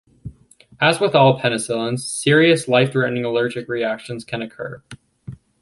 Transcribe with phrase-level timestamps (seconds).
[0.79, 4.81] As with all penicillins, serious life-threatening allergic reactions can occur.